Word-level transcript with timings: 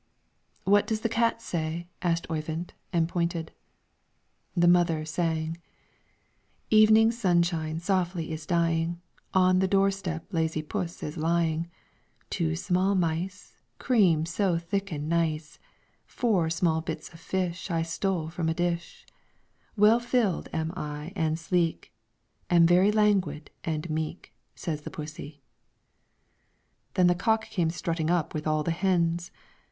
"What 0.63 0.87
does 0.87 1.01
the 1.01 1.09
cat 1.13 1.43
say?" 1.43 1.87
asked 2.01 2.25
Oyvind, 2.27 2.73
and 2.91 3.07
pointed. 3.07 3.51
The 4.57 4.67
mother 4.67 5.05
sang, 5.05 5.57
"Evening 6.71 7.11
sunshine 7.11 7.79
softly 7.79 8.31
is 8.31 8.47
dying, 8.47 8.99
On 9.35 9.59
the 9.59 9.67
door 9.67 9.91
step 9.91 10.25
lazy 10.31 10.63
puss 10.63 11.03
is 11.03 11.17
lying. 11.17 11.69
'Two 12.31 12.55
small 12.55 12.95
mice, 12.95 13.57
Cream 13.77 14.25
so 14.25 14.57
thick 14.57 14.91
and 14.91 15.07
nice; 15.07 15.59
Four 16.07 16.49
small 16.49 16.81
bits 16.81 17.13
of 17.13 17.19
fish 17.19 17.69
Stole 17.85 18.27
I 18.29 18.31
from 18.31 18.49
a 18.49 18.55
dish; 18.55 19.05
Well 19.77 19.99
filled 19.99 20.49
am 20.51 20.73
I 20.75 21.13
and 21.15 21.37
sleek, 21.37 21.93
Am 22.49 22.65
very 22.65 22.91
languid 22.91 23.51
and 23.63 23.87
meek,' 23.87 24.33
Says 24.55 24.81
the 24.81 24.89
pussie." 24.89 25.43
[Footnote 26.95 27.05
1: 27.05 27.05
Auber 27.05 27.05
Forestier's 27.05 27.05
translation.] 27.05 27.07
Then 27.07 27.07
the 27.07 27.23
cock 27.23 27.45
came 27.51 27.69
strutting 27.69 28.09
up 28.09 28.33
with 28.33 28.47
all 28.47 28.63
the 28.63 28.71
hens. 28.71 29.29